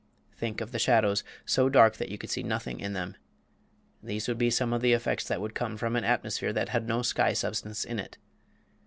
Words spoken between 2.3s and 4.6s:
see nothing in them. These would be